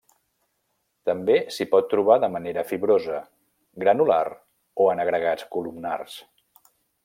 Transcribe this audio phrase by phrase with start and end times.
[1.09, 3.19] També s'hi pot trobar de manera fibrosa,
[3.85, 4.21] granular
[4.85, 6.21] o en agregats columnars.